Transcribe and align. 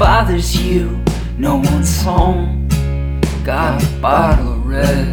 bothers 0.00 0.56
you. 0.56 0.98
No 1.38 1.56
one's 1.56 2.02
home. 2.02 2.68
Got 3.44 3.82
a 3.82 3.86
bottle 4.00 4.54
of 4.54 4.66
red, 4.66 5.06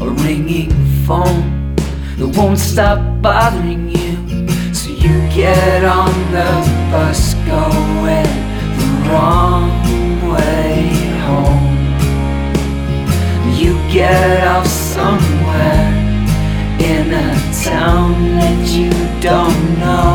a 0.00 0.08
ringing 0.24 0.72
phone 1.06 1.74
that 2.16 2.28
won't 2.36 2.58
stop 2.58 2.98
bothering 3.22 3.88
you. 3.88 4.48
So 4.74 4.90
you 4.90 5.14
get 5.30 5.84
on 5.84 6.12
the 6.32 6.50
bus 6.90 7.34
going 7.46 8.32
the 8.78 8.88
wrong 9.08 9.70
way 10.32 10.88
home. 11.26 11.76
You 13.60 13.72
get 13.92 14.46
off 14.46 14.66
somewhere 14.66 15.86
in 16.78 17.12
a 17.12 17.30
town 17.64 18.12
that 18.38 18.68
you 18.68 18.90
don't 19.20 19.78
know. 19.78 20.12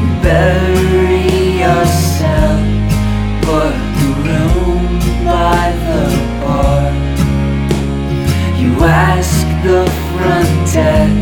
You 0.00 0.22
bury 0.22 0.71
the 9.62 9.86
front 10.10 10.72
desk 10.72 11.21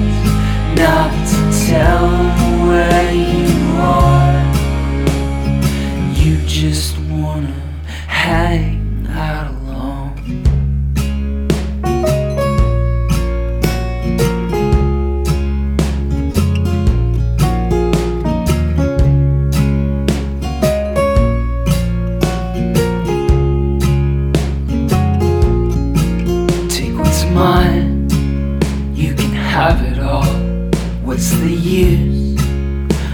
What's 31.21 31.39
the 31.39 31.53
use? 31.53 32.41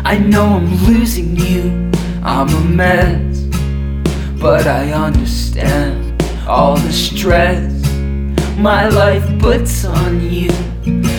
I 0.05 0.17
know 0.17 0.45
I'm 0.45 0.73
losing 0.87 1.35
you, 1.35 1.91
I'm 2.23 2.49
a 2.49 2.61
mess. 2.61 3.41
But 4.41 4.69
I 4.69 4.93
understand 4.93 6.23
all 6.47 6.77
the 6.77 6.93
stress 6.93 7.73
my 8.57 8.87
life 8.87 9.27
puts 9.41 9.85
on 9.85 10.21
you. 10.21 10.53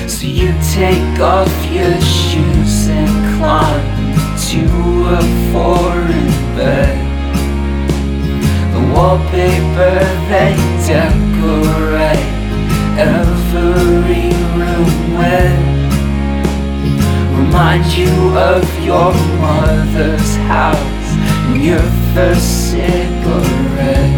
So 0.08 0.27
you 0.27 0.53
take 0.71 1.19
off 1.19 1.52
your 1.69 1.99
shoes 1.99 2.88
and 2.88 3.11
climb 3.38 3.83
to 4.47 4.61
a 5.11 5.21
foreign 5.52 6.30
bed. 6.55 6.97
The 8.73 8.83
wallpaper 8.95 9.99
they 10.31 10.55
decorate 10.88 12.27
every 12.97 14.31
room 14.55 15.17
with 15.17 15.66
Remind 17.47 17.85
you 17.93 18.11
of 18.37 18.63
your 18.83 19.13
mother's 19.39 20.35
house 20.51 21.09
and 21.47 21.63
your 21.63 21.80
first 22.13 22.71
cigarette. 22.71 24.11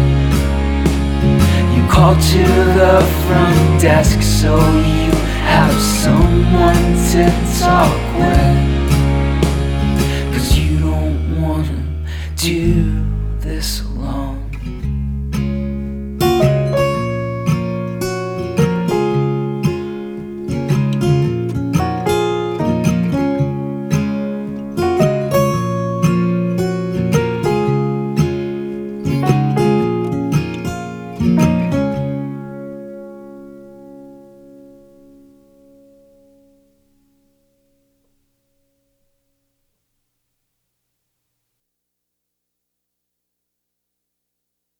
You 1.74 1.82
call 1.88 2.14
to 2.14 2.44
the 2.78 3.00
front 3.26 3.80
desk 3.80 4.20
so 4.20 4.56
you 4.56 5.12
have 5.46 5.72
someone 5.80 6.74
to 7.12 7.30
talk 7.60 7.94
with. 8.18 8.58
Cause 10.34 10.58
you 10.58 10.80
don't 10.80 11.40
wanna 11.40 11.82
do 12.36 13.00